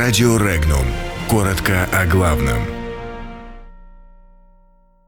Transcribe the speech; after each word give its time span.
Радио 0.00 0.36
Регнум. 0.36 0.86
Коротко 1.28 1.88
о 1.92 2.06
главном. 2.06 2.62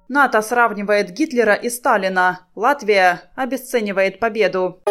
НАТО 0.09 0.43
сравнивает 0.43 1.12
Гитлера 1.12 1.55
и 1.55 1.71
Сталина. 1.71 2.48
Латвия 2.57 3.23
обесценивает 3.37 4.18
победу. 4.18 4.82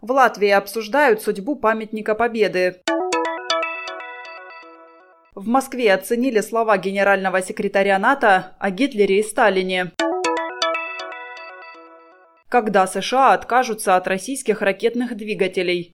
В 0.00 0.10
Латвии 0.10 0.50
обсуждают 0.50 1.22
судьбу 1.22 1.54
памятника 1.54 2.16
Победы. 2.16 2.82
В 5.36 5.46
Москве 5.46 5.94
оценили 5.94 6.40
слова 6.40 6.76
генерального 6.78 7.42
секретаря 7.42 8.00
НАТО 8.00 8.56
о 8.58 8.70
Гитлере 8.72 9.20
и 9.20 9.22
Сталине. 9.22 9.92
Когда 12.50 12.86
США 12.86 13.34
откажутся 13.34 13.96
от 13.96 14.08
российских 14.08 14.62
ракетных 14.62 15.14
двигателей. 15.14 15.92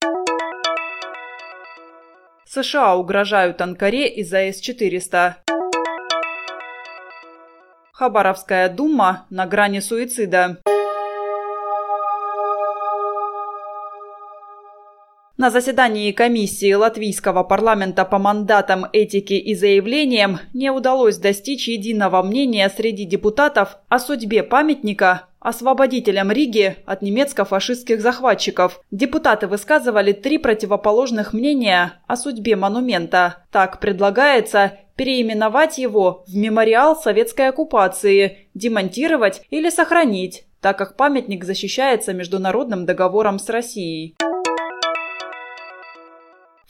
США 2.46 2.94
угрожают 2.94 3.60
Анкаре 3.60 4.08
из-за 4.08 4.38
С-400. 4.52 5.32
Хабаровская 7.92 8.68
дума 8.68 9.26
на 9.30 9.46
грани 9.46 9.80
суицида. 9.80 10.60
На 15.36 15.50
заседании 15.50 16.12
комиссии 16.12 16.72
латвийского 16.72 17.42
парламента 17.42 18.04
по 18.04 18.20
мандатам 18.20 18.86
этики 18.92 19.32
и 19.34 19.56
заявлениям 19.56 20.38
не 20.52 20.70
удалось 20.70 21.18
достичь 21.18 21.66
единого 21.66 22.22
мнения 22.22 22.70
среди 22.70 23.04
депутатов 23.04 23.78
о 23.88 23.98
судьбе 23.98 24.44
памятника 24.44 25.26
освободителям 25.44 26.32
Риги 26.32 26.78
от 26.86 27.02
немецко-фашистских 27.02 28.00
захватчиков. 28.00 28.80
Депутаты 28.90 29.46
высказывали 29.46 30.12
три 30.12 30.38
противоположных 30.38 31.32
мнения 31.32 32.00
о 32.08 32.16
судьбе 32.16 32.56
монумента. 32.56 33.44
Так 33.52 33.78
предлагается 33.78 34.72
переименовать 34.96 35.78
его 35.78 36.24
в 36.26 36.34
мемориал 36.34 36.96
советской 36.96 37.48
оккупации, 37.48 38.48
демонтировать 38.54 39.42
или 39.50 39.68
сохранить, 39.68 40.46
так 40.60 40.78
как 40.78 40.96
памятник 40.96 41.44
защищается 41.44 42.14
международным 42.14 42.86
договором 42.86 43.38
с 43.38 43.48
Россией. 43.50 44.16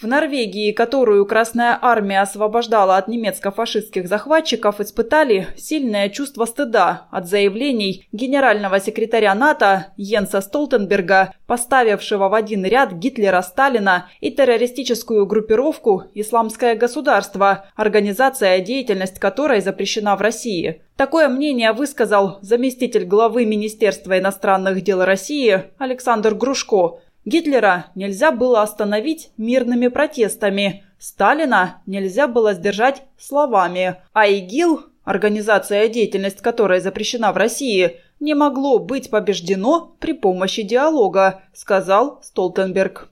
В 0.05 0.07
Норвегии, 0.07 0.73
которую 0.73 1.25
Красная 1.25 1.79
Армия 1.81 2.21
освобождала 2.21 2.99
от 2.99 3.09
немецко-фашистских 3.09 4.07
захватчиков, 4.07 4.79
испытали 4.79 5.47
сильное 5.57 6.11
чувство 6.11 6.45
стыда 6.45 7.09
от 7.11 7.27
заявлений 7.27 8.07
генерального 8.13 8.81
секретаря 8.81 9.35
НАТО 9.35 9.95
Йенса 9.97 10.43
Столтенберга, 10.43 11.33
поставившего 11.47 12.29
в 12.29 12.35
один 12.35 12.67
ряд 12.67 12.93
Гитлера, 12.93 13.41
Сталина 13.41 14.11
и 14.21 14.31
террористическую 14.31 15.25
группировку 15.25 16.03
«Исламское 16.13 16.75
государство», 16.75 17.65
организация, 17.75 18.61
деятельность 18.61 19.19
которой 19.19 19.63
запрещена 19.63 20.17
в 20.17 20.21
России. 20.21 20.83
Такое 20.97 21.29
мнение 21.29 21.73
высказал 21.73 22.39
заместитель 22.43 23.05
главы 23.07 23.47
Министерства 23.47 24.19
иностранных 24.19 24.83
дел 24.83 25.03
России 25.03 25.65
Александр 25.79 26.35
Грушко– 26.35 26.99
Гитлера 27.25 27.87
нельзя 27.95 28.33
было 28.33 28.63
остановить 28.63 29.31
мирными 29.37 29.89
протестами, 29.89 30.85
Сталина 30.99 31.83
нельзя 31.87 32.29
было 32.29 32.55
сдержать 32.55 33.03
словами, 33.19 33.97
а 34.13 34.27
ИГИЛ, 34.27 34.87
организация, 35.05 35.89
деятельность 35.89 36.41
которой 36.41 36.81
запрещена 36.81 37.33
в 37.33 37.37
России, 37.37 38.01
не 38.21 38.35
могло 38.35 38.79
быть 38.79 39.11
побеждено 39.11 39.95
при 40.01 40.13
помощи 40.13 40.63
диалога, 40.63 41.43
сказал 41.53 42.21
Столтенберг. 42.23 43.09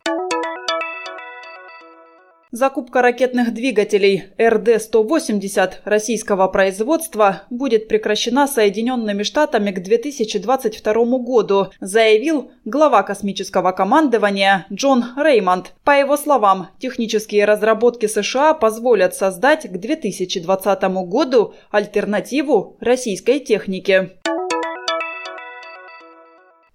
Закупка 2.55 3.01
ракетных 3.01 3.55
двигателей 3.55 4.25
РД-180 4.39 5.73
российского 5.85 6.49
производства 6.49 7.45
будет 7.49 7.89
прекращена 7.89 8.47
Соединенными 8.47 9.23
Штатами 9.23 9.71
к 9.71 9.83
2022 9.83 10.93
году, 11.17 11.69
заявил 11.81 12.51
глава 12.67 13.05
космического 13.05 13.73
командования 13.73 14.67
Джон 14.71 15.03
Реймонд. 15.17 15.73
По 15.83 15.93
его 15.99 16.19
словам, 16.19 16.69
технические 16.79 17.47
разработки 17.47 18.05
США 18.05 18.53
позволят 18.53 19.15
создать 19.15 19.67
к 19.67 19.79
2020 19.79 20.83
году 21.07 21.55
альтернативу 21.71 22.77
российской 22.81 23.39
технике. 23.39 24.11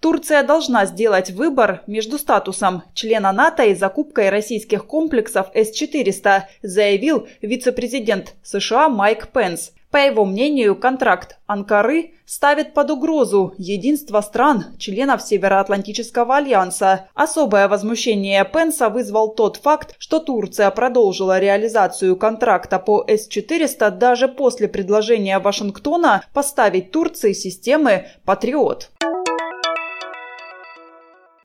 Турция 0.08 0.42
должна 0.42 0.86
сделать 0.86 1.32
выбор 1.32 1.82
между 1.86 2.18
статусом 2.18 2.84
члена 2.94 3.34
НАТО 3.34 3.64
и 3.64 3.76
закупкой 3.76 4.30
российских 4.30 4.86
комплексов 4.86 5.48
С-400, 5.54 6.44
заявил 6.62 7.28
вице-президент 7.42 8.36
США 8.42 8.88
Майк 8.88 9.28
Пенс. 9.28 9.74
По 9.92 9.98
его 9.98 10.24
мнению, 10.24 10.78
контракт 10.78 11.38
Анкары 11.46 12.12
ставит 12.26 12.74
под 12.74 12.92
угрозу 12.92 13.54
единство 13.58 14.22
стран, 14.22 14.78
членов 14.78 15.22
Североатлантического 15.22 16.38
альянса. 16.38 17.10
Особое 17.14 17.68
возмущение 17.68 18.46
Пенса 18.46 18.88
вызвал 18.88 19.36
тот 19.36 19.58
факт, 19.58 19.94
что 19.98 20.20
Турция 20.20 20.72
продолжила 20.72 21.38
реализацию 21.38 22.16
контракта 22.16 22.80
по 22.80 23.04
С-400 23.06 23.92
даже 23.92 24.30
после 24.30 24.70
предложения 24.70 25.40
Вашингтона 25.40 26.24
поставить 26.34 26.92
Турции 26.92 27.34
системы 27.34 28.06
«Патриот». 28.24 28.92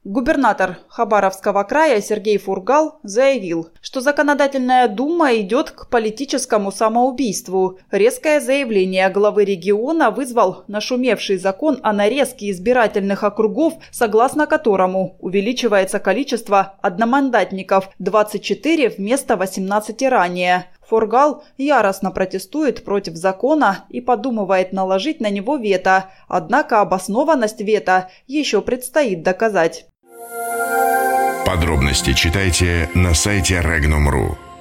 Губернатор 0.04 0.78
Хабаровского 0.88 1.62
края 1.62 2.00
Сергей 2.00 2.36
Фургал 2.36 2.98
заявил, 3.04 3.68
что 3.80 4.00
законодательная 4.00 4.88
дума 4.88 5.36
идет 5.36 5.70
к 5.70 5.88
политическому 5.88 6.72
самоубийству. 6.72 7.78
Резкое 7.92 8.40
заявление 8.40 9.08
главы 9.10 9.44
региона 9.44 10.10
вызвал 10.10 10.64
нашумевший 10.66 11.38
закон 11.38 11.78
о 11.84 11.92
нарезке 11.92 12.50
избирательных 12.50 13.22
округов, 13.22 13.74
согласно 13.92 14.48
которому 14.48 15.16
увеличивается 15.20 16.00
количество 16.00 16.74
одномандатников 16.82 17.88
24 18.00 18.88
вместо 18.98 19.36
18 19.36 20.02
ранее. 20.08 20.66
Фургал 20.92 21.42
яростно 21.56 22.10
протестует 22.10 22.84
против 22.84 23.16
закона 23.16 23.86
и 23.88 24.02
подумывает 24.02 24.74
наложить 24.74 25.20
на 25.20 25.30
него 25.30 25.56
вето, 25.56 26.10
однако 26.28 26.82
обоснованность 26.82 27.62
вето 27.62 28.10
еще 28.26 28.60
предстоит 28.60 29.22
доказать. 29.22 29.86
Подробности 31.46 32.12
читайте 32.12 32.90
на 32.94 33.14
сайте 33.14 33.62
Regnum.ru. 33.62 34.51